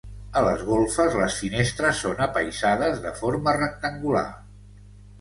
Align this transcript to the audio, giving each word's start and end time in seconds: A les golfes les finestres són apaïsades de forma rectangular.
A 0.39 0.41
les 0.45 0.63
golfes 0.69 1.17
les 1.19 1.35
finestres 1.43 2.01
són 2.07 2.25
apaïsades 2.29 3.01
de 3.07 3.15
forma 3.23 3.57
rectangular. 3.63 4.29